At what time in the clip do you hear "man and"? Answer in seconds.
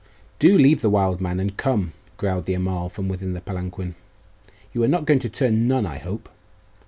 1.21-1.57